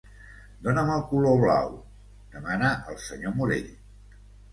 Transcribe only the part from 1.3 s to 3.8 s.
blau —demana el senyor Morell.